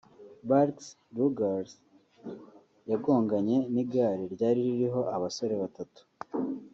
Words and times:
Barks-Ruggles 0.49 1.71
yagonganye 2.91 3.57
n’igare 3.73 4.23
ryari 4.33 4.59
ririho 4.67 5.01
abasore 5.15 5.55
batatu 5.63 6.01